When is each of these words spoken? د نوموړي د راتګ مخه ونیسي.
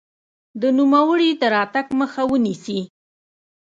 د 0.61 0.63
نوموړي 0.77 1.29
د 1.41 1.43
راتګ 1.55 1.85
مخه 1.99 2.21
ونیسي. 2.31 2.79